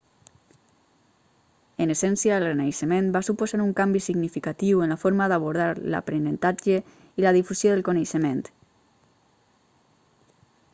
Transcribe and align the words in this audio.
en 1.83 1.93
essència 1.95 2.39
el 2.41 2.45
renaixement 2.47 3.11
va 3.17 3.21
suposar 3.27 3.59
un 3.67 3.75
canvi 3.81 4.01
significatiu 4.05 4.81
en 4.87 4.95
la 4.95 4.99
forma 5.03 5.29
d'abordar 5.33 5.69
l'aprenentatge 5.97 6.81
i 6.81 7.27
la 7.29 7.37
difusió 7.39 7.75
del 7.77 7.87
coneixement 7.93 8.45